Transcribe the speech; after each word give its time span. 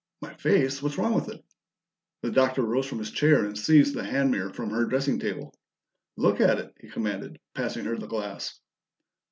"My 0.19 0.33
face? 0.33 0.81
What's 0.81 0.97
wrong 0.97 1.13
with 1.13 1.29
it?" 1.29 1.45
The 2.23 2.31
Doctor 2.31 2.63
rose 2.63 2.87
from 2.87 2.97
his 2.97 3.11
chair 3.11 3.45
and 3.45 3.55
seized 3.55 3.93
the 3.93 4.03
hand 4.03 4.31
mirror 4.31 4.51
from 4.51 4.71
her 4.71 4.85
dressing 4.85 5.19
table. 5.19 5.53
"Look 6.17 6.41
at 6.41 6.57
it!" 6.57 6.73
he 6.79 6.89
commanded, 6.89 7.37
passing 7.53 7.85
her 7.85 7.95
the 7.95 8.07
glass. 8.07 8.59